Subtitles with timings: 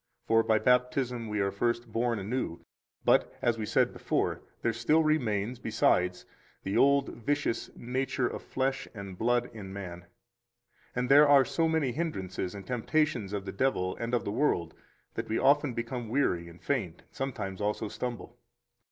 [0.25, 2.61] For by Baptism we are first born anew;
[3.05, 6.25] but (as we said before) there still remains, besides,
[6.63, 10.07] the old vicious nature of flesh and blood in man,
[10.95, 14.73] and there are so many hindrances and temptations of the devil and of the world
[15.13, 18.39] that we often become weary and faint, and sometimes also stumble.